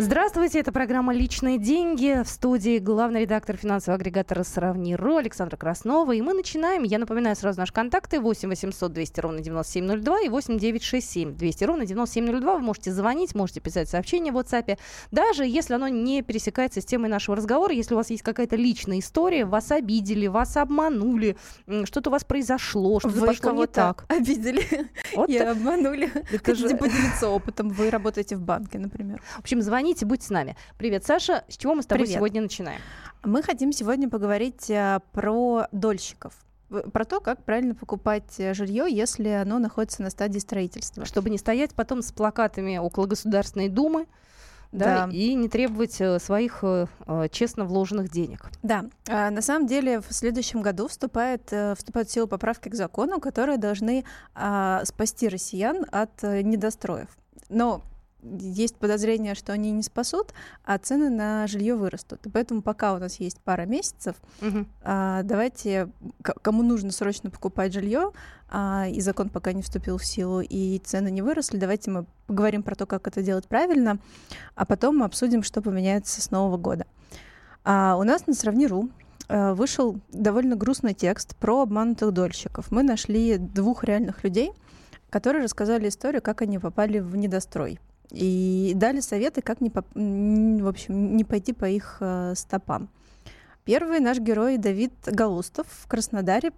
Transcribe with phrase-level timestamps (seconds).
[0.00, 2.22] Здравствуйте, это программа «Личные деньги».
[2.24, 6.12] В студии главный редактор финансового агрегатора «Сравни.ру» Александра Краснова.
[6.12, 6.84] И мы начинаем.
[6.84, 8.18] Я напоминаю сразу наши контакты.
[8.18, 12.54] 8 800 200 ровно 9702 и 8 967 200 ровно 9702.
[12.54, 14.78] Вы можете звонить, можете писать сообщение в WhatsApp.
[15.10, 19.00] Даже если оно не пересекается с темой нашего разговора, если у вас есть какая-то личная
[19.00, 21.36] история, вас обидели, вас обманули,
[21.84, 24.06] что-то у вас произошло, что-то пошло не так.
[24.08, 24.62] обидели
[25.14, 26.06] Вот и обманули.
[26.06, 27.68] Хотите же- поделиться опытом?
[27.68, 29.20] Вы работаете в банке, например.
[29.36, 30.56] В общем, звоните, будьте с нами.
[30.78, 31.44] Привет, Саша.
[31.48, 32.16] С чего мы с тобой Привет.
[32.18, 32.80] сегодня начинаем?
[33.24, 36.32] Мы хотим сегодня поговорить а, про дольщиков.
[36.68, 41.04] В- Про то, как правильно покупать э, жилье, если оно находится на стадии строительства.
[41.04, 44.06] чтобы не стоять потом с плакатами около Государственной Думы,
[44.72, 45.12] да, Да.
[45.12, 48.50] и не требовать э, своих э, э, честно вложенных денег.
[48.62, 52.74] Да, а, на самом деле в следующем году вступает, э, вступают в силу поправки к
[52.76, 54.04] закону, которые должны
[54.34, 57.08] а, спасти россиян от э, недостроев.
[57.48, 57.82] Но
[58.22, 60.32] есть подозрение, что они не спасут,
[60.64, 62.26] а цены на жилье вырастут.
[62.26, 64.16] И поэтому пока у нас есть пара месяцев,
[64.82, 65.88] а, давайте,
[66.22, 68.12] кому нужно срочно покупать жилье,
[68.48, 72.62] а, и закон пока не вступил в силу, и цены не выросли, давайте мы поговорим
[72.62, 73.98] про то, как это делать правильно,
[74.54, 76.86] а потом мы обсудим, что поменяется с Нового года.
[77.64, 78.90] А, у нас на Сравни.ру
[79.28, 82.70] э, вышел довольно грустный текст про обманутых дольщиков.
[82.70, 84.52] Мы нашли двух реальных людей,
[85.10, 87.78] которые рассказали историю, как они попали в недострой.
[88.12, 92.88] И дали советы, как не, м, в общем, не пойти по их э, стопам.
[93.64, 96.52] Первый наш герой Давид Галустов в Краснодаре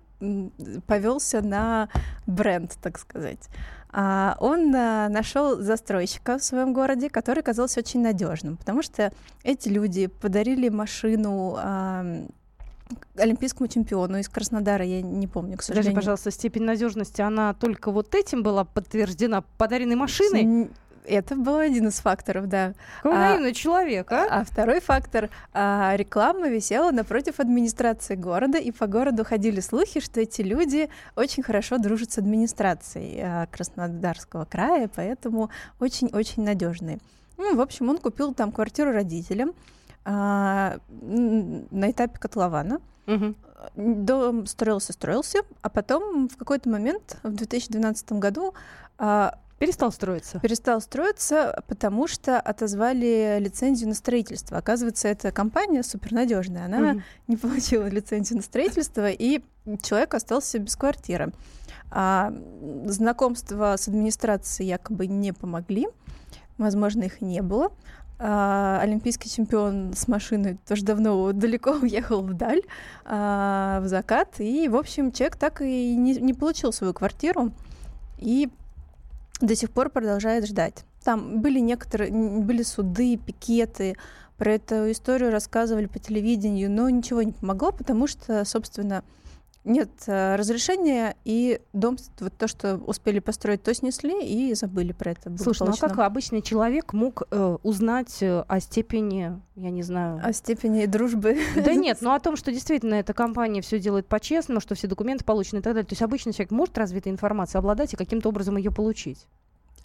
[0.86, 1.88] повелся на
[2.26, 3.48] бренд, так сказать.
[3.90, 9.68] А, Он а, нашел застройщика в своем городе, который казался очень надежным, потому что эти
[9.68, 11.58] люди подарили машину
[13.16, 15.94] олимпийскому чемпиону из Краснодара, я не помню, к Подожди, сожалению.
[15.94, 20.70] пожалуйста, степень надежности, она только вот этим была подтверждена подаренной машиной?
[21.04, 22.74] Это был один из факторов, да.
[23.02, 24.40] Какой а- человек, а?
[24.40, 30.20] А второй фактор а, реклама висела напротив администрации города, и по городу ходили слухи, что
[30.20, 36.98] эти люди очень хорошо дружат с администрацией а, Краснодарского края, поэтому очень-очень надежные.
[37.36, 39.54] Ну, в общем, он купил там квартиру родителям
[40.04, 42.80] а, на этапе котлована.
[43.06, 43.34] Мгм.
[43.76, 48.54] Дом строился, строился, а потом в какой-то момент в 2012 году
[48.98, 50.40] а, Перестал строиться.
[50.40, 54.58] перестал строиться, потому что отозвали лицензию на строительство.
[54.58, 56.64] Оказывается, эта компания супернадежная.
[56.64, 57.02] Она Мгм.
[57.28, 59.40] не получила лицензию на строительство, и
[59.82, 61.32] человек остался без квартиры.
[61.92, 62.32] А,
[62.86, 65.86] знакомства с администрацией якобы не помогли.
[66.58, 67.70] Возможно, их не было.
[68.18, 72.62] А, олимпийский чемпион с машиной тоже давно далеко уехал вдаль,
[73.04, 74.40] а, в закат.
[74.40, 77.52] И, в общем, человек так и не, не получил свою квартиру.
[78.18, 78.48] И
[79.42, 80.84] до сих пор продолжает ждать.
[81.04, 83.96] Там были некоторые, были суды, пикеты,
[84.38, 89.04] про эту историю рассказывали по телевидению, но ничего не помогло, потому что, собственно,
[89.64, 95.12] нет э, разрешения, и дом, вот то, что успели построить, то снесли и забыли про
[95.12, 95.36] это.
[95.38, 100.20] Слушай, ну а как обычный человек мог э, узнать э, о степени, я не знаю...
[100.22, 101.38] О степени дружбы.
[101.54, 105.24] Да нет, ну о том, что действительно эта компания все делает по-честному, что все документы
[105.24, 105.86] получены и так далее.
[105.86, 109.26] То есть обычный человек может разве этой информацией обладать и каким-то образом ее получить?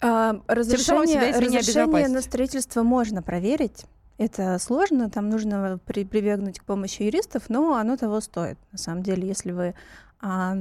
[0.00, 3.84] А, разрешение себя, разрешение на строительство можно проверить.
[4.18, 8.58] Это сложно, там нужно при- прибегнуть к помощи юристов, но оно того стоит.
[8.72, 9.74] На самом деле, если вы
[10.20, 10.56] а,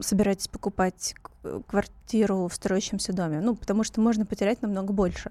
[0.00, 1.14] собираетесь покупать
[1.66, 5.30] квартиру в строящемся доме, ну, потому что можно потерять намного больше.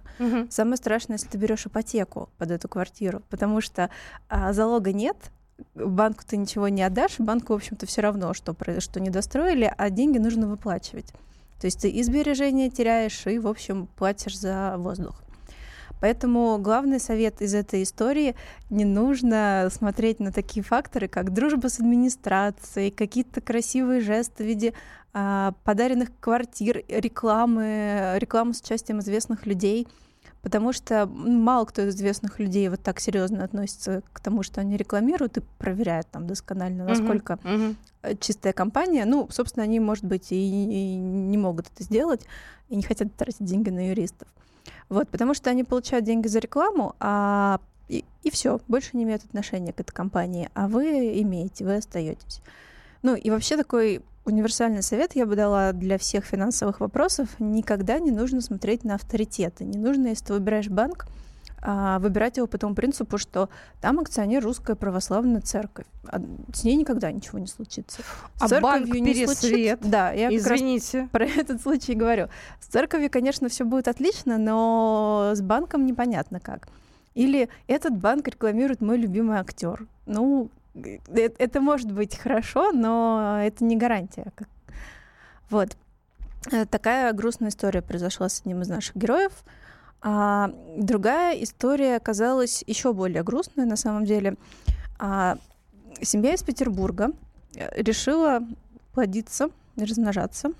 [0.51, 3.89] Самое страшное, если ты берешь ипотеку под эту квартиру, потому что
[4.29, 5.17] а, залога нет,
[5.73, 9.89] банку ты ничего не отдашь, банку, в общем-то, все равно, что, что не достроили, а
[9.89, 11.11] деньги нужно выплачивать.
[11.59, 15.22] То есть ты и сбережения теряешь, и, в общем, платишь за воздух.
[16.03, 18.35] Поэтому главный совет из этой истории—
[18.69, 24.73] не нужно смотреть на такие факторы, как дружба с администрацией, какие-то красивые жесты в виде
[25.13, 29.87] а, подаренных квартир, рекламы, рекламы с участием известных людей,
[30.41, 34.75] потому что мало кто из известных людей вот так серьезно относится к тому, что они
[34.75, 37.77] рекламируют и проверяют там досконально, насколько Мгм.
[38.01, 39.05] э, чистая компания.
[39.05, 42.25] Ну, собственно, они, может быть, и, и не могут это сделать,
[42.67, 44.27] и не хотят тратить деньги на юристов.
[44.89, 49.73] Вот, потому что они получают деньги за рекламу, а и, все, больше не имеют отношения
[49.73, 52.41] к этой компании, а вы имеете, вы остаетесь.
[53.01, 57.27] Ну и вообще такой универсальный совет я бы дала для всех финансовых вопросов.
[57.39, 59.65] Никогда не нужно смотреть на авторитеты.
[59.65, 61.07] Не нужно, если ты выбираешь банк,
[61.99, 63.49] выбирать его по тому принципу, что
[63.79, 65.85] там акционер русская православная церковь.
[66.07, 66.19] А
[66.53, 68.01] с ней никогда ничего не случится.
[68.35, 69.79] С а банк не Пересвет?
[69.81, 71.07] Да, я Извините.
[71.11, 72.27] про этот случай говорю.
[72.59, 76.67] С церковью, конечно, все будет отлично, но с банком непонятно как.
[77.13, 79.85] Или этот банк рекламирует мой любимый актер.
[80.05, 80.97] Ну, э,
[81.37, 84.31] это может быть хорошо, но это не гарантия.
[85.49, 85.77] Вот.
[86.51, 89.31] Э, такая грустная история произошла с одним из наших героев.
[90.05, 94.35] А другая история оказалась еще более грустной на самом деле.
[94.99, 95.37] А,
[96.01, 97.11] семья из Петербурга
[97.55, 98.41] э, решила
[98.93, 100.51] плодиться, размножаться.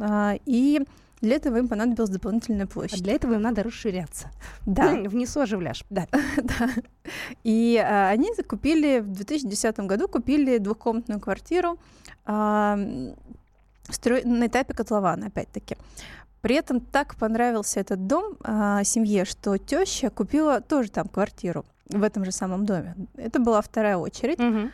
[0.00, 0.80] А, и
[1.20, 3.00] для этого им понадобилась дополнительная площадь.
[3.00, 4.30] А для этого им надо расширяться.
[4.64, 4.92] Да.
[5.04, 5.84] Внесу оживляш.
[5.90, 6.06] Да.
[6.36, 6.70] да.
[7.44, 11.78] И а, они купили в 2010 году купили двухкомнатную квартиру
[12.24, 15.76] а, на этапе котлована, опять-таки.
[16.40, 22.02] При этом так понравился этот дом а, семье, что теща купила тоже там квартиру в
[22.02, 22.94] этом же самом доме.
[23.16, 24.38] Это была вторая очередь.
[24.38, 24.70] Угу.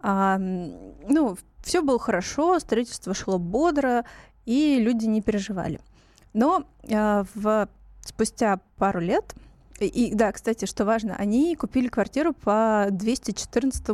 [0.00, 4.04] А, ну, все было хорошо, строительство шло бодро,
[4.46, 5.80] и люди не переживали.
[6.34, 7.68] Но а, в,
[8.04, 9.34] спустя пару лет,
[9.80, 13.84] и, и да, кстати, что важно, они купили квартиру по 214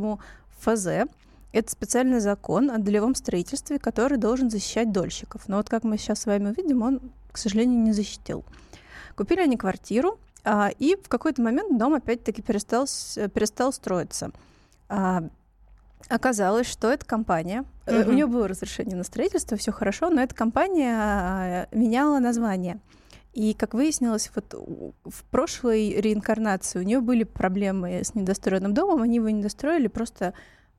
[0.61, 0.87] ФЗ,
[1.55, 5.43] это специальный закон о долевом строительстве, который должен защищать дольщиков.
[5.47, 8.45] Но вот как мы сейчас с вами увидим, он, к сожалению, не защитил.
[9.17, 12.87] Купили они квартиру, а, и в какой-то момент дом опять-таки перестал,
[13.33, 14.33] перестал строиться.
[14.89, 15.23] А,
[16.09, 18.09] оказалось, что эта компания, mm-hmm.
[18.09, 22.81] у нее было разрешение на строительство, все хорошо, но эта компания а, меняла название.
[23.33, 24.55] И, как выяснилось, вот
[25.05, 30.35] в прошлой реинкарнации у нее были проблемы с недостроенным домом, они его не достроили, просто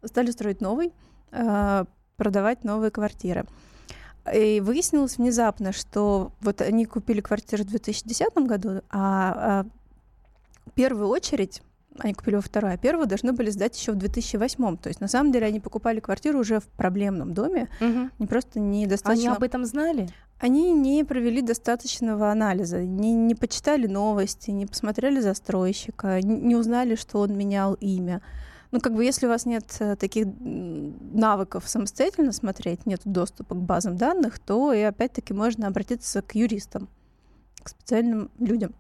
[0.07, 0.93] стали строить новый,
[1.31, 1.85] а,
[2.17, 3.45] продавать новые квартиры.
[4.33, 9.65] И выяснилось внезапно, что вот они купили квартиру в 2010 году, а, а
[10.75, 11.61] первую очередь
[11.99, 14.75] они купили во второй, а первую должны были сдать еще в 2008.
[14.77, 17.69] То есть, на самом деле, они покупали квартиру уже в проблемном доме.
[17.79, 18.09] Угу.
[18.19, 19.29] Они просто недостаточно...
[19.29, 20.09] Они об этом знали?
[20.37, 26.95] Они не провели достаточного анализа, не, не почитали новости, не посмотрели застройщика, не, не узнали,
[26.95, 28.21] что он менял имя.
[28.75, 33.61] Ну, как бы, если у вас нет э, таких навыков самостоятельно смотреть, нет доступа к
[33.61, 36.89] базам данных, то и опять-таки можно обратиться к юристам,
[37.63, 38.73] к специальным людям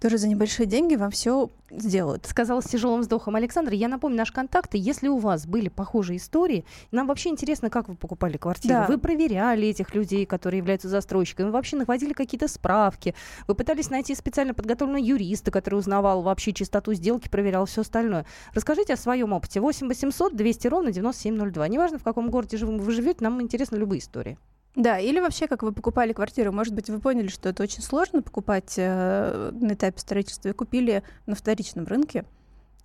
[0.00, 2.24] которые за небольшие деньги вам все сделают.
[2.24, 3.74] Сказала с тяжелым вздохом Александр.
[3.74, 4.78] Я напомню наши контакты.
[4.78, 8.72] Если у вас были похожие истории, нам вообще интересно, как вы покупали квартиру.
[8.72, 8.86] Да.
[8.86, 11.48] Вы проверяли этих людей, которые являются застройщиками.
[11.48, 13.14] Вы вообще находили какие-то справки.
[13.46, 18.24] Вы пытались найти специально подготовленного юриста, который узнавал вообще чистоту сделки, проверял все остальное.
[18.54, 19.60] Расскажите о своем опыте.
[19.60, 21.68] 8 800 200 ровно 9702.
[21.68, 24.38] Неважно, в каком городе вы живете, нам интересны любые истории.
[24.76, 26.52] Да, или вообще, как вы покупали квартиру.
[26.52, 31.02] Может быть, вы поняли, что это очень сложно покупать э, на этапе строительства и купили
[31.26, 32.24] на вторичном рынке.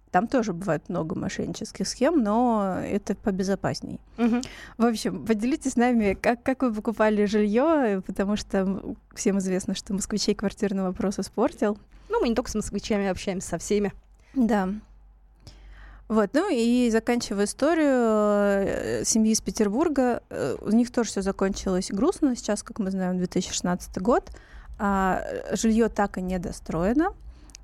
[0.09, 3.99] Там тоже бывает много мошеннических схем, но это побезопасней.
[4.17, 4.41] Угу.
[4.77, 9.93] В общем, поделитесь с нами, как, как вы покупали жилье, потому что всем известно, что
[9.93, 11.77] москвичей квартирный вопрос испортил.
[12.07, 13.93] Ну, мы не только с москвичами общаемся, со всеми.
[14.33, 14.69] Да.
[16.07, 21.89] Вот, ну и заканчивая историю э, семьи из Петербурга, э, у них тоже все закончилось
[21.91, 22.35] грустно.
[22.35, 24.29] Сейчас, как мы знаем, 2016 год,
[24.77, 27.13] а жилье так и не достроено.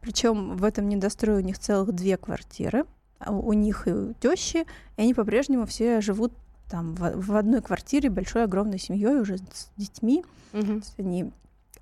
[0.02, 2.86] Причем в этом недострое у них целых две квартиры.
[3.20, 4.66] А у них и у тещи,
[4.98, 6.34] и они по-прежнему все живут
[6.68, 10.26] там в, в одной квартире большой огромной семьей уже с детьми.
[10.54, 10.82] Угу.
[10.98, 11.32] Они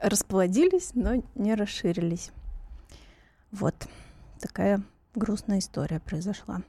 [0.01, 2.31] расплодились, но не расширились.
[3.51, 3.75] Вот
[4.41, 4.83] такая
[5.15, 6.61] грустная история произошла.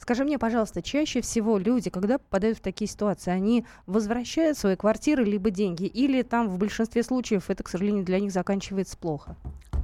[0.00, 5.24] Скажи мне, пожалуйста, чаще всего люди, когда попадают в такие ситуации, они возвращают свои квартиры
[5.24, 9.36] либо деньги, или там в большинстве случаев это, к сожалению, для них заканчивается плохо?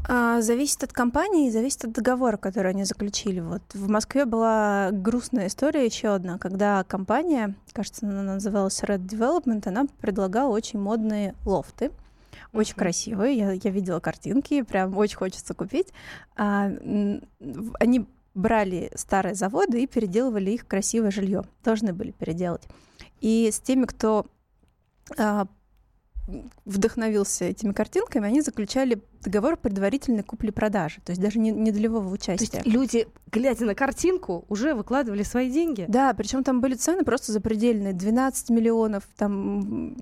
[0.06, 3.40] А, зависит от компании, зависит от договора, который они заключили.
[3.40, 9.66] Вот в Москве была грустная история еще одна, когда компания, кажется, она называлась Red Development,
[9.66, 11.90] она предлагала очень модные лофты.
[12.52, 12.78] Очень mm-hmm.
[12.78, 13.36] красивые.
[13.36, 15.88] Я, я видела картинки, прям очень хочется купить.
[16.36, 16.70] А,
[17.80, 21.44] они брали старые заводы и переделывали их в красивое жилье.
[21.62, 22.62] Должны были переделать.
[23.20, 24.26] И с теми, кто
[25.16, 25.46] а,
[26.64, 32.47] вдохновился этими картинками, они заключали договор предварительной купли-продажи, то есть даже не, не долевого участия.
[32.47, 35.85] То есть люди, глядя на картинку, уже выкладывали свои деньги?
[35.88, 39.97] Да, причем там были цены просто запредельные, 12 миллионов, там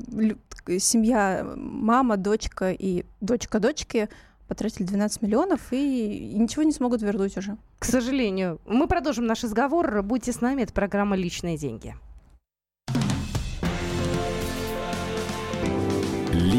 [0.79, 4.09] семья, мама, дочка и дочка дочки
[4.49, 7.57] потратили 12 миллионов и, и ничего не смогут вернуть уже.
[7.79, 8.61] К сожалению.
[8.67, 10.03] Мы продолжим наш разговор.
[10.03, 10.63] Будьте с нами.
[10.63, 11.95] Это программа «Личные деньги».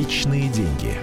[0.03, 0.95] Личные деньги.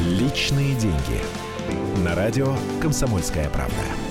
[0.00, 0.94] Личные деньги.
[2.02, 4.01] На радио Комсомольская правда.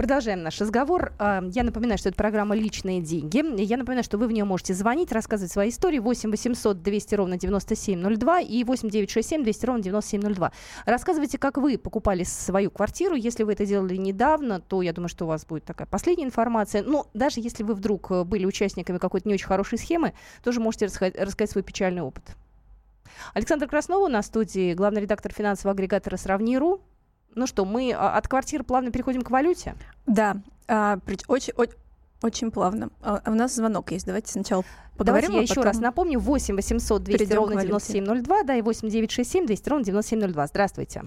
[0.00, 1.12] Продолжаем наш разговор.
[1.18, 3.44] А, я напоминаю, что это программа «Личные деньги».
[3.60, 5.98] Я напоминаю, что вы в нее можете звонить, рассказывать свои истории.
[5.98, 10.52] 8 800 200 ровно 9702 и 8 967 200 ровно 9702.
[10.86, 13.14] Рассказывайте, как вы покупали свою квартиру.
[13.14, 16.82] Если вы это делали недавно, то я думаю, что у вас будет такая последняя информация.
[16.82, 20.86] Но даже если вы вдруг э, были участниками какой-то не очень хорошей схемы, тоже можете
[20.86, 22.24] рассказать свой печальный опыт.
[23.34, 26.80] Александр Краснова на студии, главный редактор финансового агрегатора «Сравни.ру».
[27.34, 29.74] Ну что, мы а, от квартир плавно переходим к валюте?
[30.06, 30.36] Да,
[30.68, 31.74] а, очень, очень,
[32.22, 32.90] очень плавно.
[33.02, 34.06] А, у нас звонок есть.
[34.06, 34.64] Давайте сначала
[34.96, 35.30] поговорим.
[35.30, 36.18] Давайте я еще раз напомню.
[36.18, 40.46] 8 800 200 ровно 9702, да, и 8 967 200 ровно 9702.
[40.46, 41.02] Здравствуйте.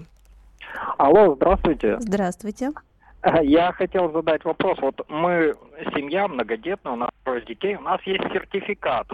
[0.98, 1.96] Алло, здравствуйте.
[2.00, 2.72] Здравствуйте.
[3.42, 4.78] Я хотел задать вопрос.
[4.80, 5.54] Вот мы
[5.94, 9.06] семья многодетная, у нас трое детей, у нас есть сертификат.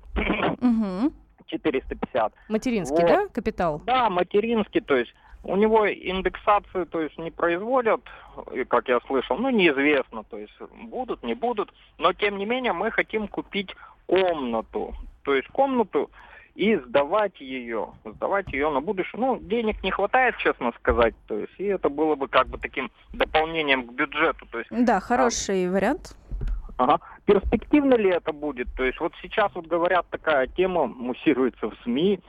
[0.61, 1.12] Угу.
[1.47, 2.33] 450.
[2.49, 3.09] Материнский, вот.
[3.09, 3.83] да, капитал?
[3.85, 8.00] Да, материнский, то есть у него индексацию, то есть не производят,
[8.68, 10.52] как я слышал, ну неизвестно, то есть
[10.85, 13.75] будут, не будут, но тем не менее мы хотим купить
[14.06, 16.11] комнату, то есть комнату
[16.54, 19.18] и сдавать ее, сдавать ее на будущее.
[19.20, 22.90] Ну, денег не хватает, честно сказать, то есть и это было бы как бы таким
[23.12, 24.47] дополнением к бюджету.
[24.50, 26.16] То есть, да, хороший а, вариант.
[26.76, 26.99] Ага.
[27.25, 28.68] Перспективно ли это будет?
[28.76, 32.20] То есть вот сейчас вот говорят, такая тема муссируется в СМИ,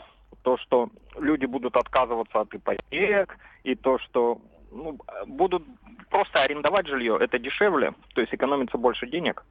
[0.43, 5.63] то, что люди будут отказываться от ипотек, и то, что ну, будут
[6.09, 9.43] просто арендовать жилье, это дешевле, то есть экономится больше денег.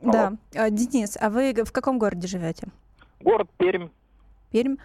[0.00, 0.30] Да.
[0.30, 0.38] Вот.
[0.56, 2.68] А, Денис, а вы в каком городе живете?
[3.20, 3.88] Город Пермь.
[4.50, 4.76] Пермь.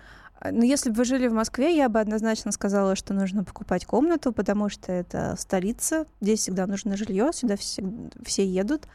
[0.44, 4.32] Ну, если бы вы жили в Москве, я бы однозначно сказала, что нужно покупать комнату,
[4.32, 7.84] потому что это столица, здесь всегда нужно жилье, сюда все,
[8.24, 8.88] все едут.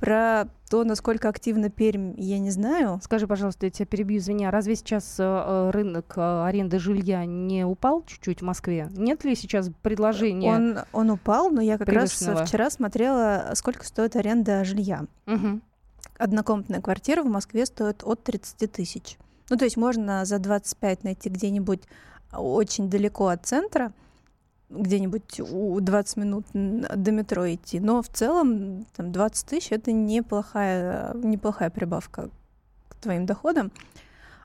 [0.00, 3.00] Про то, насколько активно Пермь, я не знаю.
[3.02, 7.24] Скажи, пожалуйста, я тебя перебью, извини, а разве сейчас э, э рынок э, аренды жилья
[7.24, 8.88] не упал чуть-чуть в Москве?
[8.96, 10.52] Нет ли сейчас предложения?
[10.52, 15.06] Он, он упал, но я как раз вчера смотрела, сколько стоит аренда жилья.
[15.26, 15.60] Угу.
[16.18, 19.16] Однокомнатная квартира в Москве стоит от 30 тысяч.
[19.48, 21.82] Ну, то есть можно за 25 найти где-нибудь
[22.32, 23.92] очень далеко от центра–
[24.68, 27.80] где-нибудь у 20 минут до метро идти.
[27.80, 32.30] Но в целом там, 20 тысяч— это неплохая, неплохая прибавка
[32.88, 33.70] к твоим доходам.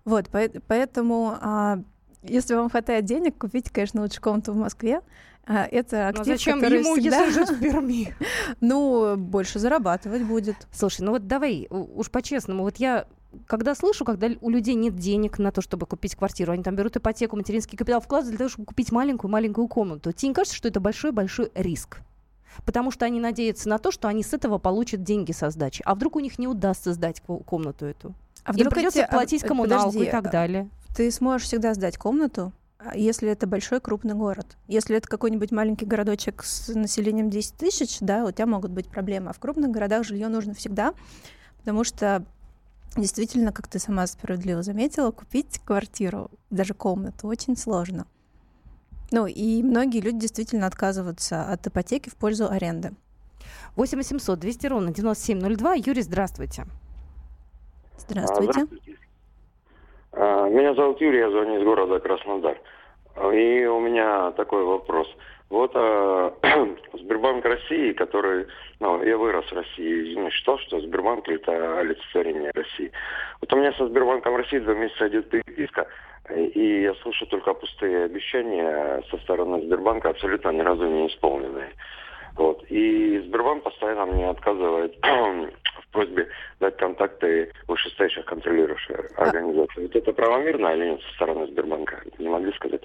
[0.05, 0.29] Вот,
[0.67, 1.79] поэтому а,
[2.23, 5.01] если вам хватает денег, купите, конечно, лучше комнату в Москве.
[5.45, 7.25] А, это актив, Но зачем который ему, всегда...
[7.25, 8.15] если жить в Перми?
[8.61, 10.55] ну, больше зарабатывать будет.
[10.71, 13.05] Слушай, ну вот давай, уж по-честному, вот я
[13.47, 16.97] когда слышу, когда у людей нет денег на то, чтобы купить квартиру, они там берут
[16.97, 20.79] ипотеку, материнский капитал, вкладывают для того, чтобы купить маленькую-маленькую комнату, тебе не кажется, что это
[20.79, 21.99] большой-большой риск?
[22.65, 25.81] Потому что они надеются на то, что они с этого получат деньги со сдачи.
[25.85, 28.13] А вдруг у них не удастся сдать комнату эту?
[28.43, 29.07] А вдруг Им придется эти...
[29.07, 30.69] А, платить коммуналку Подожди, и так далее.
[30.95, 34.57] Ты сможешь всегда сдать комнату, а, если это большой крупный город.
[34.67, 39.29] Если это какой-нибудь маленький городочек с населением 10 тысяч, да, у тебя могут быть проблемы.
[39.29, 40.93] А в крупных городах жилье нужно всегда,
[41.59, 42.25] потому что
[42.97, 48.05] Действительно, как ты сама справедливо заметила, купить квартиру, даже комнату, очень сложно.
[49.11, 52.91] Ну и многие люди действительно отказываются от ипотеки в пользу аренды.
[53.75, 55.73] 8 800 200 ровно 9702.
[55.75, 56.65] Юрий, здравствуйте.
[57.97, 58.51] Здравствуйте.
[58.51, 58.97] здравствуйте.
[60.13, 62.59] А, меня зовут Юрий, я звоню из города Краснодар.
[63.33, 65.07] И у меня такой вопрос.
[65.51, 66.31] Вот э,
[66.93, 68.47] Сбербанк России, который,
[68.79, 72.89] ну, я вырос в России, не считал, что Сбербанк это олицетворение России.
[73.41, 75.87] Вот у меня со Сбербанком России два месяца идет переписка,
[76.33, 81.71] и я слышу только пустые обещания со стороны Сбербанка, абсолютно ни разу не исполненные.
[82.37, 82.63] Вот.
[82.69, 86.29] И Сбербанк постоянно мне отказывает в просьбе
[86.61, 89.83] дать контакты вышестоящих контролирующих организаций.
[89.83, 92.01] Вот это правомерно или нет со стороны Сбербанка?
[92.19, 92.83] Не могли сказать?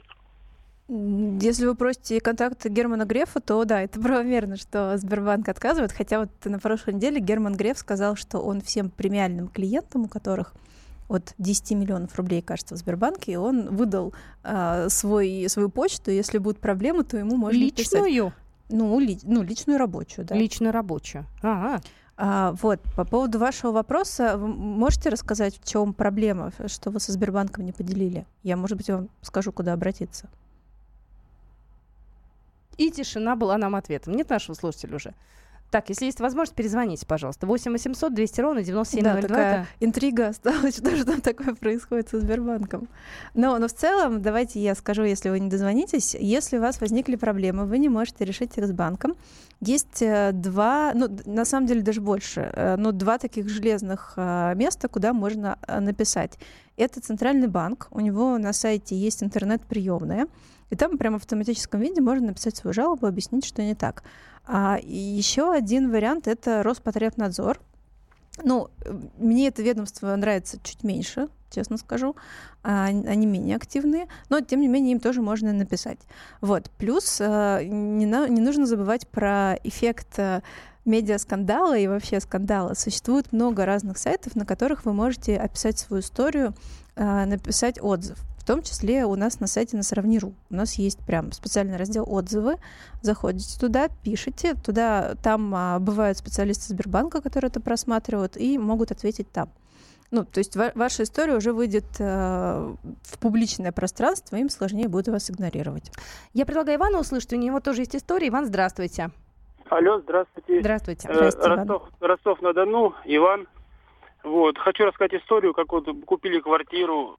[0.89, 5.93] Если вы просите контакт Германа Грефа, то да, это правомерно, что Сбербанк отказывает.
[5.93, 10.55] Хотя вот на прошлой неделе Герман Греф сказал, что он всем премиальным клиентам, у которых
[11.09, 14.13] от 10 миллионов рублей, кажется, в Сбербанке, он выдал
[14.43, 16.11] э, свой, свою почту.
[16.11, 18.05] Если будут проблемы, то ему можно Личную?
[18.07, 18.33] Писать.
[18.69, 20.35] Ну, ли, ну, личную рабочую, да.
[20.35, 21.25] Личную рабочую.
[21.41, 21.81] Ага.
[22.17, 27.13] А, вот, по поводу вашего вопроса, вы можете рассказать, в чем проблема, что вы со
[27.13, 28.27] Сбербанком не поделили?
[28.43, 30.29] Я, может быть, вам скажу, куда обратиться.
[32.79, 34.15] И тишина была нам ответом.
[34.15, 35.15] Нет нашего слушателя уже.
[35.71, 37.47] Так, если есть возможность, перезвоните, пожалуйста.
[37.47, 39.21] 8 800 200 ровно 9702.
[39.21, 42.89] Да, такая это- интрига осталась, что же там такое происходит со Сбербанком.
[43.35, 47.17] Но, но в целом, давайте я скажу, если вы не дозвонитесь, если у вас возникли
[47.17, 49.17] проблемы, вы не можете решить их с банком,
[49.61, 54.55] есть э, два, ну, на самом деле даже больше, э, но два таких железных э,
[54.55, 56.39] места, куда можно написать.
[56.77, 60.27] Это Центральный банк, у него на сайте есть интернет-приемная,
[60.71, 64.03] и там прямо в автоматическом виде можно написать свою жалобу, объяснить, что не так.
[64.47, 67.61] А еще один вариант— это Роспотребнадзор.
[68.45, 68.69] Ну,
[69.19, 72.17] мне это ведомство нравится чуть меньше, честно скажу.
[72.63, 75.99] А, Они менее активные, но тем не менее им тоже можно написать.
[76.41, 76.71] Вот.
[76.79, 80.43] Плюс э, не, не нужно забывать про эффект э,
[80.85, 82.75] медиаскандала и вообще скандала.
[82.75, 86.55] Существует много разных сайтов, на которых вы можете описать свою историю,
[86.95, 88.19] э, написать отзыв.
[88.47, 90.33] В том числе у нас на сайте на сравни.ру.
[90.51, 92.59] У нас есть прям специальный раздел отзывы.
[93.03, 94.55] Заходите туда, пишите.
[94.55, 99.49] Туда, там а, бывают специалисты Сбербанка, которые это просматривают и могут ответить там.
[100.13, 102.05] Ну, то есть ва- ваша история уже выйдет э,
[103.03, 105.91] в публичное пространство, им сложнее будет вас игнорировать.
[106.33, 108.29] Я предлагаю Ивана услышать, у него тоже есть история.
[108.29, 109.11] Иван, здравствуйте.
[109.71, 110.61] Алло, здравствуйте.
[110.61, 111.09] Здравствуйте.
[111.09, 111.59] Э, Здравствуйте, Иван.
[111.59, 113.49] Ростов, Ростов-на-Дону, Иван.
[114.23, 117.19] Вот, хочу рассказать историю, как вот купили квартиру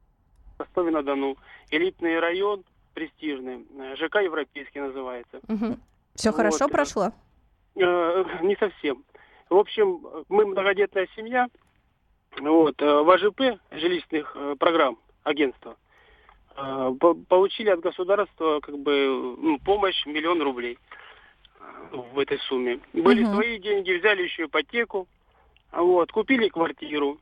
[0.57, 1.37] Ростове-на-Дону.
[1.71, 5.39] Элитный район, престижный, э, ЖК европейский называется.
[5.47, 5.79] Мгм.
[6.15, 7.11] Все Вот, хорошо э, прошло?
[7.75, 9.03] Э, Не совсем.
[9.49, 11.47] В общем, мы многодетная семья.
[12.39, 15.75] Вот, э, в АЖП жилищных э, программ агентства
[16.55, 20.77] э, по- получили от государства как бы ну, помощь миллион рублей
[21.59, 22.79] э, в этой сумме.
[22.93, 23.33] Были Мгм.
[23.35, 25.07] свои деньги, взяли еще ипотеку,
[25.71, 27.19] вот, купили квартиру.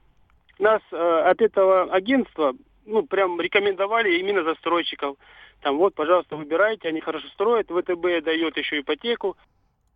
[0.60, 0.96] Нас э,
[1.32, 2.54] от этого агентства
[2.86, 5.18] ну, прям рекомендовали именно застройщиков.
[5.62, 9.36] Там вот, пожалуйста, выбирайте, они хорошо строят, ВТБ дает еще ипотеку.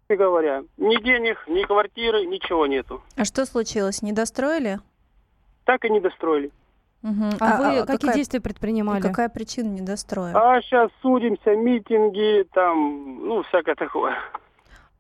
[0.10, 3.04] И говоря, ни денег, ни квартиры, ничего нету.
[3.16, 4.02] А что случилось?
[4.02, 4.80] Не достроили?
[5.66, 6.52] Так и не достроили.
[7.04, 7.30] Мгм.
[7.40, 9.02] А, вы какие какая, действия и предпринимали?
[9.02, 10.34] какая причина недостроя?
[10.36, 14.18] А сейчас судимся, митинги, там, ну, всякое такое.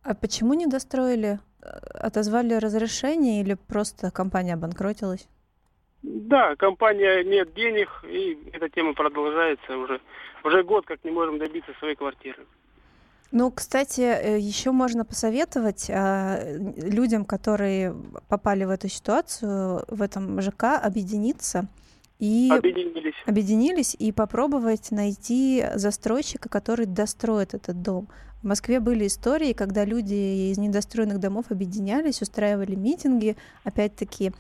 [0.03, 1.39] А почему не достроили?
[1.93, 5.27] Отозвали разрешение или просто компания обанкротилась?
[6.01, 9.99] Да, компания нет денег, и эта тема продолжается уже.
[10.43, 12.45] Уже год как не можем добиться своей квартиры.
[13.31, 16.39] Ну, кстати, еще можно посоветовать а,
[16.77, 17.95] людям, которые
[18.27, 21.67] попали в эту ситуацию, в этом ЖК, объединиться
[22.17, 23.13] и Объединились.
[23.27, 28.07] объединились и попробовать найти застройщика, который достроит этот дом.
[28.41, 34.31] В Москве были истории, когда люди из недостроенных домов объединялись, устраивали митинги, опять-таки.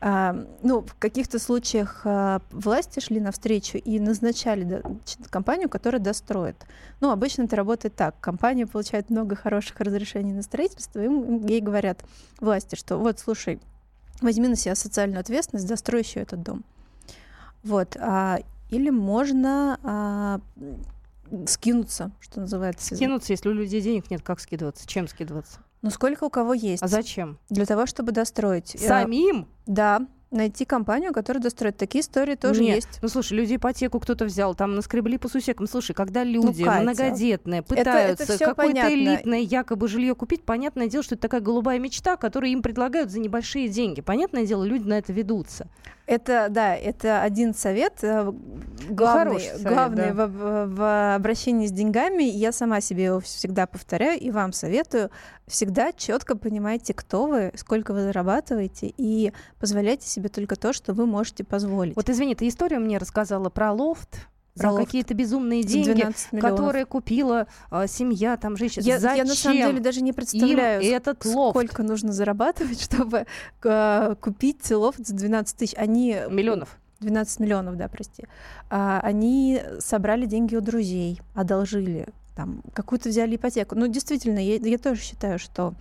[0.00, 4.82] Ну, в каких-то случаях а, власти шли навстречу и назначали
[5.28, 6.56] компанию, которая достроит.
[7.00, 8.14] Ну, обычно это работает так.
[8.20, 12.04] Компания получает много хороших разрешений на строительство, им- ей говорят
[12.40, 13.60] власти, что вот, слушай,
[14.20, 16.64] возьми на себя социальную ответственность, дострой еще этот дом.
[17.64, 17.96] Вот.
[17.98, 18.38] а,
[18.70, 20.40] или можно а,
[21.46, 22.94] скинуться, что называется.
[22.94, 24.86] Скинуться, если у людей денег нет, как скидываться?
[24.86, 25.60] Чем скидываться?
[25.82, 26.82] Ну, сколько у кого есть?
[26.82, 27.38] А зачем?
[27.50, 28.74] Для того, чтобы достроить.
[28.74, 29.46] Э, Самим?
[29.66, 31.76] Да, найти компанию, которая достроит.
[31.76, 32.76] Такие истории тоже Нет.
[32.76, 32.98] есть.
[33.00, 35.66] Ну, слушай, люди ипотеку кто-то взял, там наскребли по сусекам.
[35.66, 38.94] Слушай, когда люди Ну, Катя, многодетные это пытаются всё какое-то понятно.
[38.94, 43.20] элитное якобы жилье купить, понятное дело, что это такая голубая мечта, которую им предлагают за
[43.20, 44.00] небольшие деньги.
[44.00, 45.68] Понятное дело, люди на это ведутся.
[46.08, 48.02] Это, да, это один совет.
[48.02, 48.32] э,
[48.88, 50.26] Главный, хороший совет, главный да.
[50.26, 52.22] в, в- обращении с деньгами.
[52.22, 55.10] Я сама себе его всегда повторяю и вам советую.
[55.46, 61.04] Всегда четко понимайте, кто вы, сколько вы зарабатываете, и позволяйте себе только то, что вы
[61.04, 61.94] можете позволить.
[61.94, 64.86] Вот извини, ты историю мне рассказала про лофт, за лофт.
[64.86, 66.50] какие-то безумные деньги, 12 миллионов.
[66.50, 68.82] которые купила а, семья, там женщина.
[68.84, 71.56] Я, Зачем я на самом деле даже не представляю, им этот лофт?
[71.56, 73.26] сколько нужно зарабатывать, чтобы
[73.62, 75.74] э, купить лофт за 12 тысяч.
[75.76, 76.78] Они Миллионов.
[77.00, 78.24] 12 миллионов, да, прости.
[78.70, 83.76] А, они собрали деньги у друзей, одолжили, там, какую-то взяли ипотеку.
[83.76, 85.74] Ну, действительно, я, я тоже считаю, что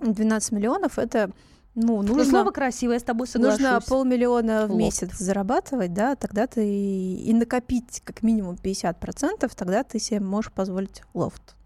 [0.00, 1.30] 12 миллионов это,
[1.74, 3.60] ну, Ну, нужно, слово красивое, я с тобой соглашусь.
[3.60, 4.74] нужно полмиллиона в Лофт.
[4.74, 11.02] месяц зарабатывать, да, тогда ты и, накопить как минимум 50%, тогда ты себе можешь позволить
[11.14, 11.56] лофт.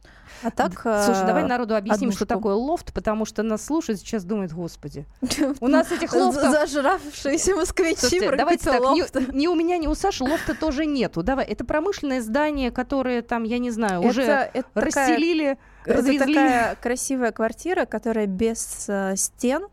[0.43, 0.73] А так...
[0.83, 2.27] Слушай, давай э, народу объясним, что однушку.
[2.27, 5.07] такое лофт, потому что нас слушают сейчас думают, господи,
[5.61, 6.51] у нас этих лофтов...
[6.53, 11.23] Зажравшиеся москвичи Слушайте, давайте так, ни, ни у меня, ни у Саши лофта тоже нету.
[11.23, 15.99] Давай, это промышленное здание, которое там, я не знаю, уже Это- это такая- расселили, Это
[15.99, 16.35] развезли.
[16.35, 19.67] такая красивая квартира, которая без э, стен,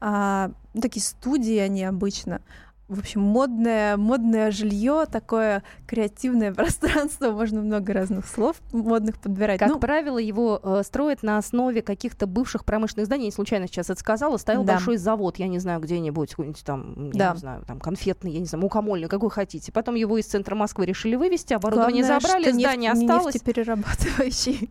[0.00, 2.40] а, ну, такие студии они обычно.
[2.88, 9.58] в общем, модное, модное жилье, такое креативное пространство, можно много разных слов модных подбирать.
[9.58, 13.26] Как ну, правило, его э, строят на основе каких-то бывших промышленных зданий.
[13.26, 14.36] Я случайно сейчас это сказала.
[14.36, 14.74] Стоял да.
[14.74, 17.32] большой завод, я не знаю, где-нибудь, какой-нибудь там, я да.
[17.32, 19.72] не знаю, там конфетный, я не знаю, мукомольный, какой хотите.
[19.72, 23.40] Потом его из центра Москвы решили вывести, оборудование Главное, забрали, здание нефть, осталось.
[23.40, 24.70] перерабатывающий.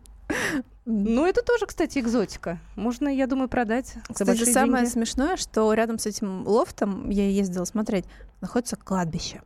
[0.86, 2.58] Ну, это тоже, кстати, экзотика.
[2.76, 3.94] Можно, я думаю, продать.
[4.12, 4.92] Кстати, самое деньги.
[4.92, 8.04] смешное, что рядом с этим лофтом, я ездила смотреть,
[8.42, 9.40] находится кладбище.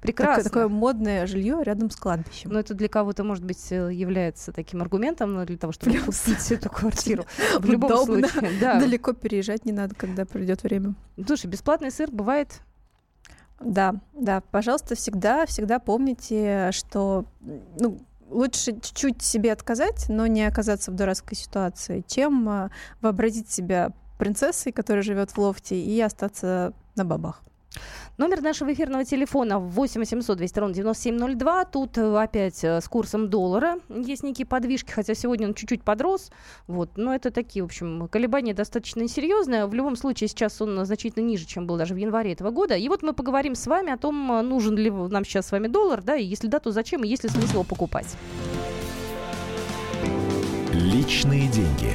[0.00, 0.44] Прекрасно.
[0.44, 2.50] Такое, такое модное жилье рядом с кладбищем.
[2.50, 6.20] Но это для кого-то, может быть, э, является таким аргументом, но для того, чтобы Плюс.
[6.20, 7.24] купить эту квартиру.
[7.58, 8.28] В любом Удобно.
[8.28, 8.50] случае.
[8.60, 8.78] Да.
[8.78, 10.94] Далеко переезжать не надо, когда придет время.
[11.26, 12.60] Слушай, бесплатный сыр бывает
[13.60, 17.24] да, да, пожалуйста, всегда, всегда помните, что
[17.78, 17.98] ну,
[18.30, 24.72] лучше чуть-чуть себе отказать, но не оказаться в дурацкой ситуации, чем э, вообразить себя принцессой,
[24.72, 27.42] которая живет в лофте, и остаться на бабах.
[28.16, 31.64] Номер нашего эфирного телефона 8 800 200 ровно 9702.
[31.66, 36.30] Тут э, опять э, с курсом доллара есть некие подвижки, хотя сегодня он чуть-чуть подрос.
[36.66, 36.96] Вот.
[36.96, 39.66] Но это такие, в общем, колебания достаточно серьезные.
[39.66, 42.74] В любом случае, сейчас он значительно ниже, чем был даже в январе этого года.
[42.74, 45.68] И вот мы поговорим с вами о том, э, нужен ли нам сейчас с вами
[45.68, 48.16] доллар, да, и если да, то зачем, и есть ли смысл его покупать.
[50.72, 51.94] Личные деньги.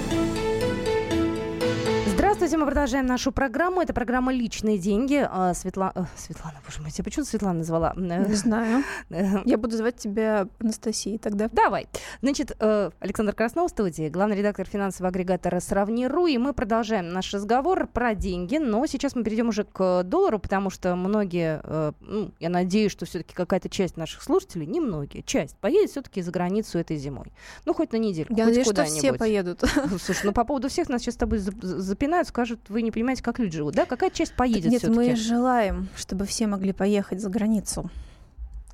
[2.61, 3.81] Мы продолжаем нашу программу.
[3.81, 5.27] Это программа «Личные деньги».
[5.27, 5.91] А, Светла...
[5.95, 7.93] Э, Светлана, боже мой, я почему Светлана назвала?
[7.95, 8.83] Не знаю.
[9.09, 11.49] Я буду звать тебя Анастасией тогда.
[11.51, 11.87] Давай.
[12.21, 17.33] Значит, э, Александр Краснов в студии, главный редактор финансового агрегатора «Сравни.ру», и мы продолжаем наш
[17.33, 22.31] разговор про деньги, но сейчас мы перейдем уже к доллару, потому что многие, э, ну,
[22.39, 26.77] я надеюсь, что все-таки какая-то часть наших слушателей, не многие, часть, поедет все-таки за границу
[26.77, 27.33] этой зимой.
[27.65, 29.63] Ну, хоть на недельку, я хоть надеюсь, что все поедут.
[29.99, 33.39] Слушай, ну по поводу всех нас сейчас с тобой запинают, скажут, вы не понимаете, как
[33.39, 33.85] люди живут, да?
[33.85, 37.89] Какая часть поедет Нет, мы желаем, чтобы все могли поехать за границу.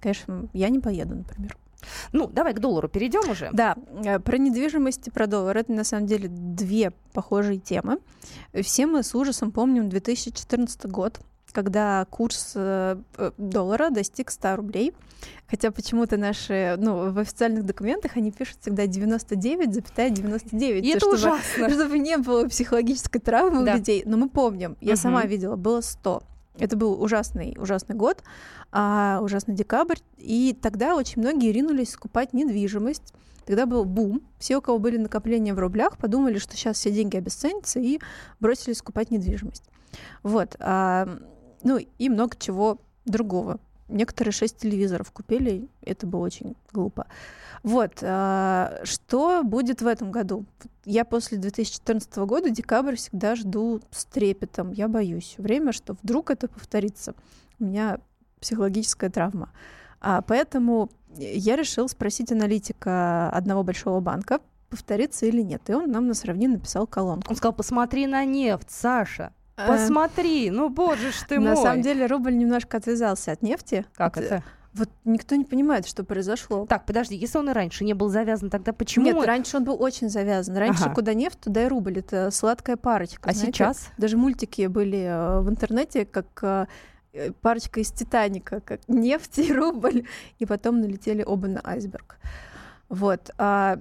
[0.01, 1.57] Конечно, я не поеду, например.
[2.11, 3.49] Ну, давай к доллару перейдем уже.
[3.53, 5.57] Да, э, про недвижимость и про доллар.
[5.57, 7.99] Это на самом деле две похожие темы.
[8.61, 11.19] Все мы с ужасом помним 2014 год,
[11.51, 14.93] когда курс э, э, доллара достиг 100 рублей.
[15.49, 20.10] Хотя почему-то наши, ну, в официальных документах они пишут всегда 99,99.
[20.10, 21.69] 99, И это чтобы, ужасно.
[21.73, 23.73] Чтобы не было психологической травмы да.
[23.73, 24.03] у людей.
[24.05, 25.01] Но мы помним, я угу.
[25.01, 26.23] сама видела, было 100.
[26.60, 28.23] Это был ужасный, ужасный год,
[28.71, 29.99] а, ужасный декабрь.
[30.17, 33.13] И тогда очень многие ринулись скупать недвижимость.
[33.45, 34.21] Тогда был бум.
[34.39, 37.99] Все, у кого были накопления в рублях, подумали, что сейчас все деньги обесценятся и
[38.39, 39.63] бросились скупать недвижимость.
[40.23, 40.55] Вот.
[40.60, 41.07] А,
[41.67, 43.60] ну и много чего другого.
[43.89, 47.08] Некоторые шесть телевизоров купили, это было очень глупо.
[47.63, 50.45] Вот, а, что будет в этом году?
[50.86, 56.47] Я после 2014 года декабрь всегда жду с трепетом, я боюсь время, что вдруг это
[56.47, 57.15] повторится.
[57.60, 57.99] У меня
[58.39, 59.49] психологическая травма.
[59.99, 65.69] А, поэтому я решил спросить аналитика одного большого банка, повторится или нет.
[65.69, 67.30] И он нам на сравнение написал колонку.
[67.30, 69.34] Он сказал, посмотри на нефть, Саша.
[69.58, 71.50] Э, Посмотри, ну боже ж ты мой.
[71.50, 73.86] На самом деле рубль немножко отвязался от нефти.
[73.96, 74.43] Как это?
[74.74, 76.67] Вот никто не понимает, что произошло.
[76.67, 79.06] Так, подожди, если он и раньше не был завязан, тогда почему?
[79.06, 80.56] Нет, раньше он был очень завязан.
[80.56, 80.93] Раньше ага.
[80.93, 81.98] куда нефть, туда и рубль.
[81.98, 83.28] Это сладкая парочка.
[83.28, 83.54] А знаете?
[83.54, 83.88] сейчас?
[83.98, 90.06] Даже мультики были э, в интернете, как э, парочка из Титаника, как нефть и рубль,
[90.38, 92.20] и потом налетели оба на айсберг.
[92.89, 93.32] Вот.
[93.39, 93.80] А,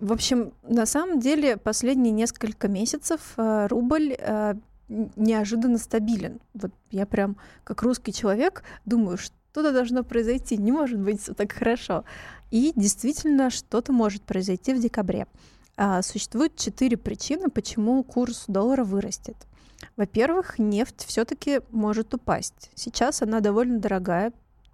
[0.00, 4.14] в общем, на самом деле последние несколько месяцев рубль
[4.88, 6.40] неожиданно стабилен.
[6.54, 11.52] Вот я прям как русский человек думаю, что-то должно произойти, не может быть все так
[11.52, 12.04] хорошо.
[12.50, 15.26] И действительно что-то может произойти в декабре.
[15.76, 19.36] А, существует четыре причины, почему курс доллара вырастет.
[19.96, 22.70] Во-первых, нефть все-таки может упасть.
[22.74, 24.32] Сейчас она довольно дорогая,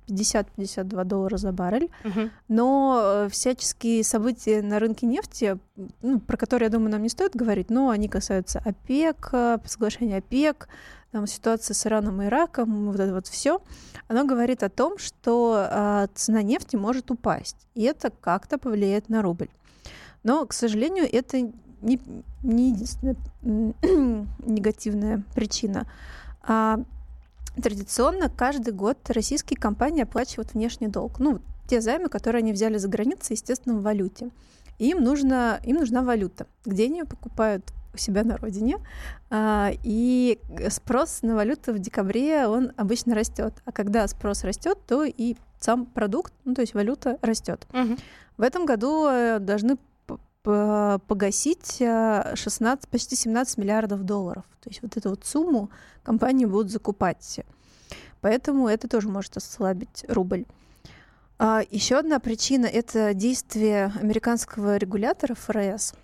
[0.09, 1.91] 50-52 доллара за баррель.
[2.05, 2.31] Uh-huh.
[2.49, 5.59] Но э, всяческие события на рынке нефти,
[6.03, 10.69] ну, про которые, я думаю, нам не стоит говорить, но они касаются ОПЕК, соглашения ОПЕК,
[11.15, 13.63] там, ситуация с Ираном и Ираком, вот это вот все,
[14.09, 19.23] оно говорит о том, что э, цена нефти может упасть, и это как-то повлияет на
[19.23, 19.49] рубль.
[20.25, 22.01] Но, к сожалению, это не,
[22.43, 23.17] не единственная
[24.41, 25.87] негативная причина.
[26.43, 26.81] А
[27.63, 31.19] Традиционно каждый год российские компании оплачивают внешний долг.
[31.19, 34.31] Ну, те займы, которые они взяли за границей, естественно, в валюте.
[34.79, 36.47] И им, нужно, им нужна валюта.
[36.65, 37.73] Где они ее покупают?
[37.95, 38.79] у себя на родине,
[39.31, 40.39] а, и
[40.69, 45.87] спрос на валюту в декабре он обычно растет, а когда спрос растет, то и сам
[45.87, 47.67] продукт, ну то есть валюта растет.
[47.73, 47.97] Мгм.
[48.37, 49.79] В этом году э, должны
[50.45, 54.45] погасить э, 16, почти 17 миллиардов долларов.
[54.61, 55.71] То есть вот эту вот сумму
[56.03, 57.41] компании будут закупать.
[58.21, 60.45] Поэтому это тоже может ослабить рубль.
[61.39, 65.95] А, еще одна причина— это действие американского регулятора ФРС.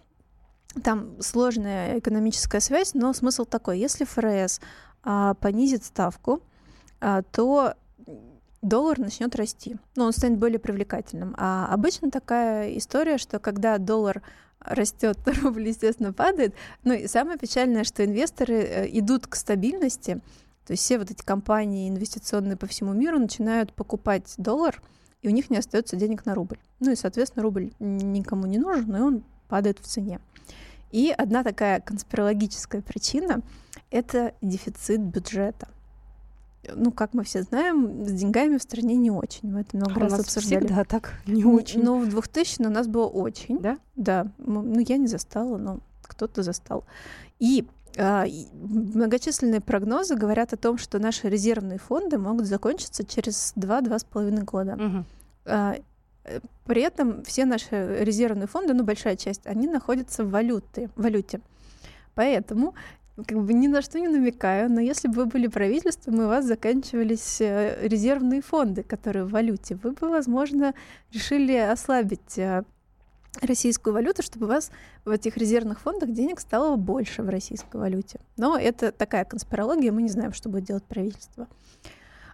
[0.83, 3.79] Там сложная экономическая связь, но смысл такой.
[3.79, 4.61] Если ФРС
[5.03, 6.43] а, понизит ставку,
[7.01, 7.75] а, то
[8.63, 9.77] доллар начнет расти.
[9.97, 11.35] Ну, он станет более привлекательным.
[11.39, 14.23] А обычно такая история, что когда доллар
[14.61, 16.55] растет, рубль, естественно, падает.
[16.85, 20.21] Ну и самое печальное, что инвесторы э, идут к стабильности.
[20.67, 24.81] То есть все вот эти компании инвестиционные по всему миру начинают покупать доллар,
[25.23, 26.59] и у них не остается денег на рубль.
[26.79, 30.21] Ну и, соответственно, рубль никому не нужен, и он падает в цене.
[30.93, 33.43] И одна такая конспирологическая причина—
[33.91, 35.69] это дефицит бюджета.
[36.75, 39.51] Ну, как мы все знаем, с деньгами в стране не очень.
[39.51, 40.67] Мы это много У раз нас обсуждали.
[40.67, 41.83] всегда так не очень.
[41.83, 43.59] Ну, в 2000 у нас было очень.
[43.61, 43.79] Да?
[43.97, 44.27] Да.
[44.39, 46.85] Ну, я не застала, но кто-то застал.
[47.39, 53.53] И а, и многочисленные прогнозы говорят о том, что наши резервные фонды могут закончиться через
[53.57, 54.77] 2-2,5 года.
[54.77, 55.05] Мгм.
[55.47, 55.75] А,
[56.25, 61.41] э, При этом все наши резервные фонды, ну, большая часть, они находятся в валюте, валюте.
[62.15, 62.75] Поэтому
[63.17, 66.29] как бы ни на что не намекаю, но если бы вы были правительством, и у
[66.29, 70.75] вас заканчивались э, резервные фонды, которые в валюте, вы бы, возможно,
[71.13, 72.65] решили ослабить э,
[73.43, 74.71] российскую валюту, чтобы у вас
[75.05, 78.21] в этих резервных фондах денег стало больше в российской валюте.
[78.37, 81.47] Но это такая конспирология, мы не знаем, что будет делать правительство.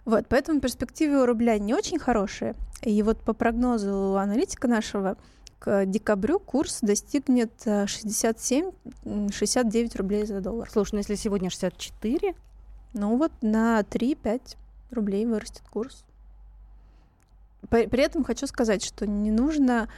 [0.05, 2.55] Вот, поэтому перспективы у рубля не очень хорошие.
[2.81, 5.17] И вот по прогнозу аналитика нашего,
[5.59, 10.69] к декабрю курс достигнет э, 67-69 рублей за доллар.
[10.71, 12.35] Слушай, ну если сегодня 64,
[12.93, 14.55] Ну вот на 3-5
[14.91, 16.05] рублей вырастет курс.
[17.69, 19.89] При, при этом хочу сказать, что не нужно,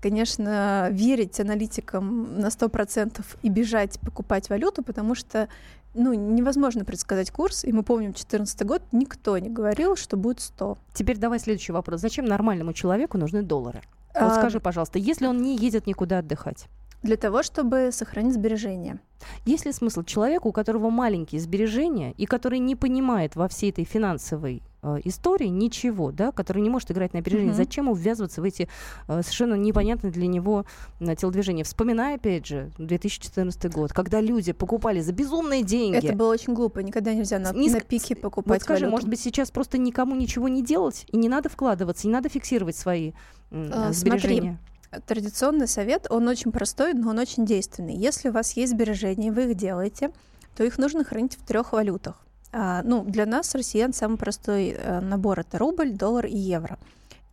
[0.00, 5.48] конечно, верить аналитикам на 100% и бежать покупать валюту, потому что
[5.94, 7.64] ну, невозможно предсказать курс.
[7.64, 10.78] И мы помним 2014 год, никто не говорил, что будет 100.
[10.94, 12.00] теперь давай следующий вопрос.
[12.00, 13.82] Зачем нормальному человеку нужны доллары?
[14.14, 16.66] Вот А, скажи, пожалуйста, если он не едет никуда отдыхать,
[17.02, 19.00] Для того, чтобы сохранить сбережения.
[19.44, 23.84] есть ли смысл человеку, у которого маленькие сбережения и который не понимает во всей этой
[23.84, 27.56] финансовой э, истории ничего, да, который не может играть на опережение, Мгм.
[27.56, 28.68] зачем ему ввязываться в эти
[29.08, 30.64] э, совершенно непонятные для него
[31.00, 31.64] э, телодвижения?
[31.64, 35.96] Вспоминая, опять же, 2014 год, когда люди покупали за безумные деньги.
[35.96, 36.80] Это было очень глупо.
[36.80, 38.90] Никогда нельзя на, Не на пике Вот покупать скажи, валюту.
[38.92, 42.76] может быть, сейчас просто никому ничего не делать, и не надо вкладываться, не надо фиксировать
[42.76, 43.12] свои
[43.50, 44.58] А, смотри, сбережения?
[45.06, 47.94] Традиционный совет, он очень простой, но он очень действенный.
[47.94, 50.10] Если у вас есть сбережения, вы их делаете,
[50.54, 52.20] то их нужно хранить в трех валютах.
[52.52, 56.78] А, ну, для нас, россиян, самый простой э, набор это рубль, доллар и евро.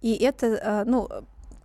[0.01, 1.09] И это, э, ну,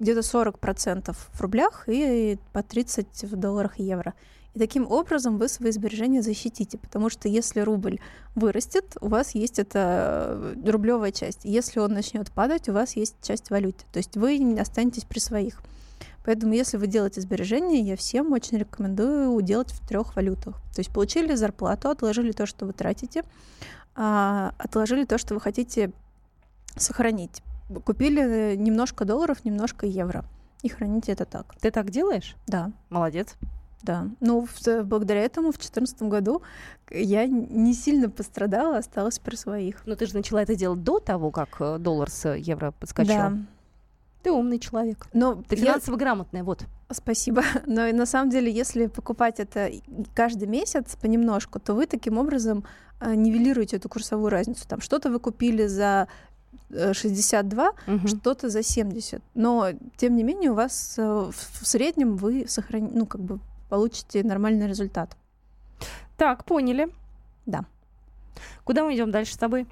[0.01, 4.15] где-то 40% в рублях и по 30 в долларах и евро.
[4.55, 8.01] И таким образом вы свои сбережения защитите, потому что если рубль
[8.35, 11.41] вырастет, у вас есть эта рублевая часть.
[11.45, 13.85] Если он начнет падать, у вас есть часть валюты.
[13.93, 15.61] То есть вы не останетесь при своих.
[16.25, 20.57] Поэтому, если вы делаете сбережения, я всем очень рекомендую делать в трех валютах.
[20.75, 23.25] То есть получили зарплату, отложили то, что вы тратите,
[23.95, 25.93] а, отложили то, что вы хотите
[26.77, 27.43] сохранить.
[27.85, 30.25] Купили немножко долларов, немножко евро.
[30.63, 31.55] И храните это так.
[31.61, 32.37] Ты так делаешь?
[32.47, 32.73] Да.
[32.89, 33.37] Молодец.
[33.83, 34.09] Да.
[34.21, 36.43] Ну, в- благодаря этому в 2014 году
[36.91, 39.87] я не сильно пострадала, осталась при своих.
[39.87, 43.15] Но ты же начала это делать до того, как э, доллар с э, евро подскочил.
[43.15, 43.33] Да.
[44.25, 45.07] Ты умный человек.
[45.13, 46.65] Но Ты я- финансово грамотная, вот.
[46.91, 47.43] Спасибо.
[47.67, 49.71] Но на самом деле, если покупать это
[50.15, 52.65] каждый месяц понемножку, то вы таким образом
[53.01, 54.67] э, нивелируете эту курсовую разницу.
[54.67, 56.09] Там что-то вы купили за
[56.71, 58.09] э, 62, Мгм.
[58.09, 59.23] что-то за 70.
[59.35, 62.91] Но, тем не менее, у вас э, в среднем вы сохрани...
[62.93, 65.17] ну, как бы получите нормальный результат.
[66.17, 66.89] Так, поняли.
[67.47, 67.65] Да.
[68.65, 69.67] Куда мы идем дальше с тобой?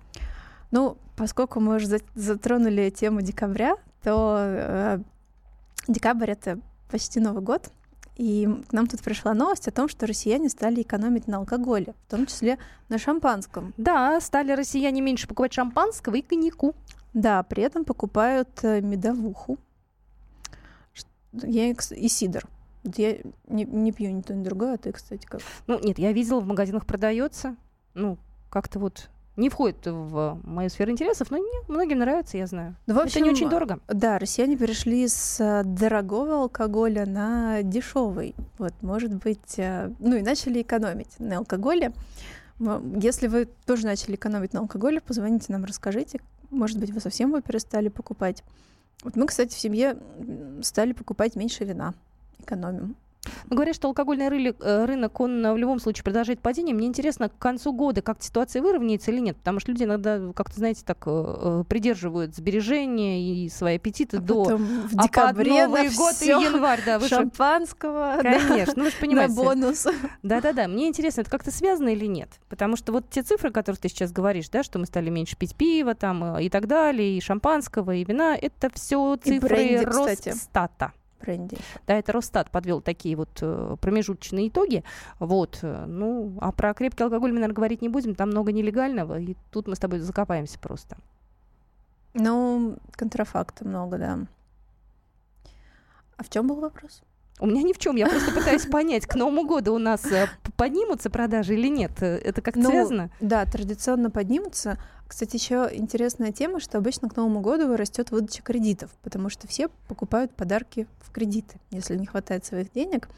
[0.71, 4.99] Ну, поскольку мы уже за- затронули тему декабря, то э,
[5.89, 6.59] декабрь это
[6.91, 7.71] почти Новый год.
[8.17, 12.11] И к нам тут пришла новость о том, что россияне стали экономить на алкоголе, в
[12.11, 13.73] том числе на шампанском.
[13.79, 16.75] Да, стали россияне меньше покупать шампанского и коньяку.
[17.15, 19.59] Да, при этом покупают э, медовуху.
[21.33, 22.47] Я и, сидр.
[22.85, 25.41] Я не, не пью ни то, ни другое, а ты, кстати, как?
[25.67, 27.57] Ну, нет, я видела, в магазинах продается.
[27.95, 28.19] Ну,
[28.51, 32.77] как-то вот Не входит в мою сферу интересов, но не, многим нравится, я знаю.
[32.87, 33.79] Ну, в общем, Это не очень дорого.
[33.89, 38.35] Да, россияне перешли с э, дорогого алкоголя на дешевый.
[38.59, 41.93] Вот, может быть, э, ну и начали экономить на алкоголе.
[43.01, 46.21] Если вы тоже начали экономить на алкоголе, позвоните нам, расскажите.
[46.51, 48.45] Может быть, вы совсем его перестали покупать.
[49.03, 49.97] Вот мы, кстати, в семье
[50.61, 51.95] стали покупать меньше вина.
[52.39, 52.97] Экономим.
[53.49, 56.75] Ну, Говорят, что алкогольный рыли- э, рынок, он э, в любом случае продолжает падение.
[56.75, 59.37] Мне интересно, к концу года как ситуация выровняется или нет?
[59.37, 64.57] Потому что люди иногда, как-то, знаете, так э, придерживают сбережения и свои аппетиты А до...
[64.57, 68.91] в а декабре Новый на год и январь, да, вы шампанского, да, Конечно, ну вы
[68.91, 69.35] же на понимаете.
[69.35, 69.87] бонус.
[70.23, 72.29] Да-да-да, мне интересно, это как-то связано или нет?
[72.49, 75.55] Потому что вот те цифры, которые ты сейчас говоришь, да, что мы стали меньше пить
[75.55, 80.35] пива там и так далее, и шампанского, и вина, это все цифры бренди, кстати.
[81.23, 81.57] Бренди.
[81.87, 84.85] Да, это Росстат подвел такие вот э, промежуточные итоги.
[85.19, 89.19] Вот, э, ну, а про крепкий алкоголь мы, наверное, говорить не будем, там много нелегального,
[89.19, 90.97] и тут мы с тобой закопаемся просто.
[92.15, 94.19] Ну, контрафакта много, да.
[96.17, 97.03] А в чем был вопрос?
[97.43, 100.29] У меня ни в чем, я просто пытаюсь понять, к Новому году у нас э,
[100.57, 102.01] поднимутся продажи или нет.
[102.01, 103.11] Это как-то Ну, связано?
[103.21, 104.79] Да, традиционно поднимутся.
[105.09, 109.71] Кстати, еще интересная тема, что обычно к Новому году растет выдача кредитов, потому что все
[109.89, 113.09] покупают подарки в кредиты, если не хватает своих денег.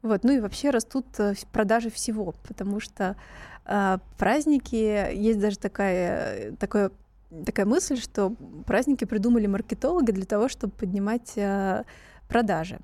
[0.00, 3.16] Вот, ну и вообще растут э, продажи всего, потому что
[3.66, 6.90] э, праздники, есть даже такая, э, такое,
[7.44, 8.34] такая мысль, что
[8.66, 11.84] праздники придумали маркетологи для того, чтобы поднимать э,
[12.28, 12.78] продажи.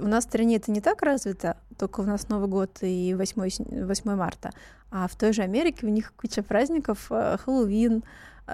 [0.00, 3.48] У нас в стране это не так развито, только у нас Новый год и 8,
[3.50, 4.50] сен- 8 марта,
[4.90, 8.02] а в той же Америке у них куча праздников, э, Хэллоуин,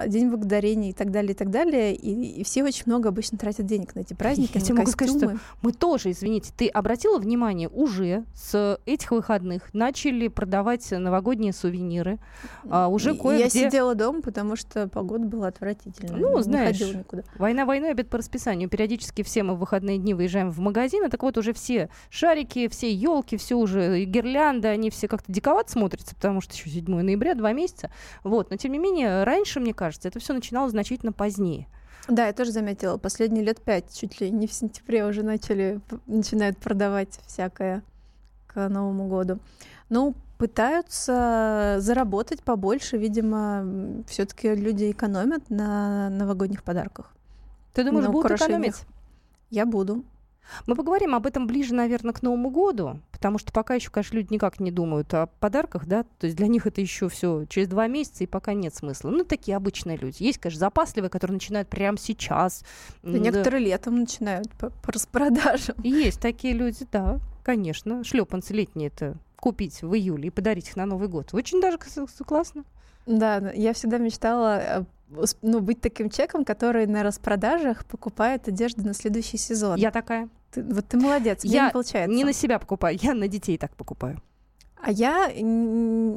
[0.07, 1.95] День благодарения и так далее, и так далее.
[1.95, 5.15] И, и все очень много обычно тратят денег на эти праздники, Я тебе могу сказать,
[5.15, 5.37] что.
[5.61, 12.17] Мы тоже, извините, ты обратила внимание, уже с этих выходных начали продавать новогодние сувениры.
[12.69, 16.19] А, уже и Я сидела дома, потому что погода была отвратительная.
[16.19, 17.23] Ну, не знаешь, никуда.
[17.37, 18.69] Война войной, обед по расписанию.
[18.69, 21.09] Периодически все мы в выходные дни выезжаем в магазины.
[21.09, 26.15] Так вот, уже все шарики, все елки, все уже гирлянды, они все как-то диковато смотрятся,
[26.15, 27.91] потому что еще 7 ноября, два месяца.
[28.23, 28.49] Вот.
[28.49, 31.67] Но тем не менее, раньше, мне кажется, это все начиналось значительно позднее.
[32.07, 32.97] Да, я тоже заметила.
[32.97, 37.81] Последние лет пять, чуть ли не в сентябре уже начали, начинают продавать всякое
[38.47, 39.39] к Новому году.
[39.89, 42.97] Ну, пытаются заработать побольше.
[42.97, 47.13] Видимо, все-таки люди экономят на новогодних подарках.
[47.73, 48.59] Ты думаешь, На будут украшениях.
[48.59, 48.85] экономить?
[49.49, 50.03] Я буду.
[50.67, 54.33] Мы поговорим об этом ближе, наверное, к Новому году, потому что пока еще, конечно, люди
[54.33, 57.87] никак не думают о подарках, да, то есть для них это еще все через два
[57.87, 59.09] месяца, и пока нет смысла.
[59.09, 60.23] Ну, такие обычные люди.
[60.23, 62.63] Есть, конечно, запасливые, которые начинают прямо сейчас.
[63.01, 63.17] Да да.
[63.17, 65.75] некоторые летом начинают по, по распродажам.
[65.83, 68.03] Есть такие люди, да, конечно.
[68.03, 71.33] Шлепанцы летние это купить в июле и подарить их на Новый год.
[71.33, 71.77] Очень даже
[72.25, 72.63] классно.
[73.05, 74.83] Да, я всегда мечтала э,
[75.41, 79.77] ну, быть таким человеком, который на распродажах покупает одежду на следующий сезон.
[79.77, 80.29] Я такая.
[80.51, 82.15] Ты- вот ты молодец, Я не получается.
[82.15, 84.21] Не на себя покупаю, я на детей так покупаю.
[84.85, 85.29] А я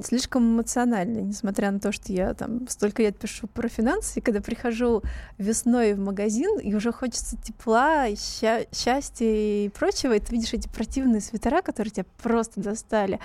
[0.03, 4.41] слишком эмоциональна, несмотря на то, что я там столько лет пишу про финансы, и когда
[4.41, 5.03] прихожу
[5.39, 10.69] весной в магазин, и уже хочется тепла, ща- счастья и прочего, и ты видишь эти
[10.69, 13.21] противные свитера, которые тебя просто достали,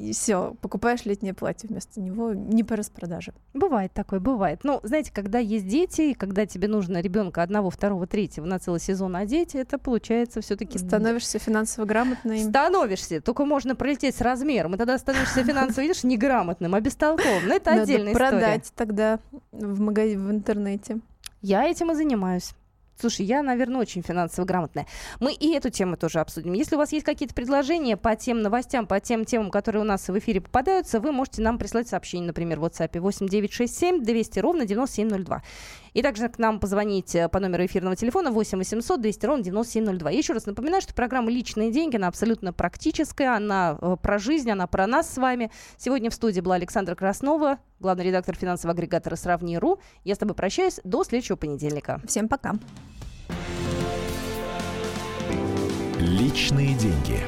[0.00, 3.34] и все, покупаешь летнее платье вместо него, не по распродаже.
[3.52, 4.60] Бывает такое, бывает.
[4.62, 8.80] Ну, знаете, когда есть дети, и когда тебе нужно ребенка одного, второго, третьего на целый
[8.80, 12.42] сезон одеть, это получается все-таки Становишься финансово грамотной.
[12.42, 17.46] Становишься, только можно пролететь с размером, и тогда становишься финансово, видишь, неграмотным, а бестолковым.
[17.46, 18.30] Но это Надо отдельная история.
[18.30, 19.18] продать тогда
[19.52, 21.00] в магазине в интернете.
[21.42, 22.52] Я этим и занимаюсь.
[23.00, 24.86] Слушай, я, наверное, очень финансово грамотная.
[25.20, 26.52] Мы и эту тему тоже обсудим.
[26.52, 30.08] Если у вас есть какие-то предложения по тем новостям, по тем темам, которые у нас
[30.08, 35.42] в эфире попадаются, вы можете нам прислать сообщение, например, в WhatsApp 8967 200 ровно 9702.
[35.92, 40.10] И также к нам позвонить э, по номеру эфирного телефона 8 800 200 ровно 9702.
[40.10, 44.66] Еще раз напоминаю, что программа «Личные деньги», она абсолютно практическая, она э, про жизнь, она
[44.66, 45.50] про нас с вами.
[45.76, 49.78] Сегодня в студии была Александра Краснова, главный редактор финансового агрегатора «Сравни.ру».
[50.04, 50.80] Я с тобой прощаюсь.
[50.84, 52.00] До следующего понедельника.
[52.06, 52.54] Всем пока.
[55.98, 57.20] Личные деньги.